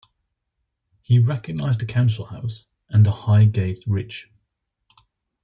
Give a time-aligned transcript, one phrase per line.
[1.03, 4.31] He recognised the Council House and the Highgate Ridge.